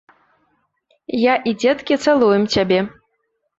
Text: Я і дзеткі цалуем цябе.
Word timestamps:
Я 1.31 1.35
і 1.53 1.53
дзеткі 1.65 2.01
цалуем 2.07 2.51
цябе. 2.59 2.79